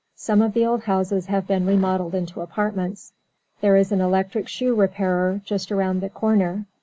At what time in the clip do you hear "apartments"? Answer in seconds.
2.41-3.13